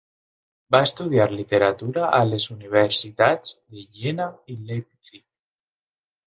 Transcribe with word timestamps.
Va 0.75 0.79
estudiar 0.85 1.27
literatura 1.33 2.07
a 2.21 2.21
les 2.29 2.47
universitats 2.55 3.53
de 3.75 3.85
Jena 3.99 4.27
i 4.55 4.59
Leipzig. 4.71 5.23